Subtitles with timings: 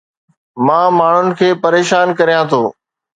[0.69, 2.61] مان ماڻهن کي پريشان ڪريان ٿو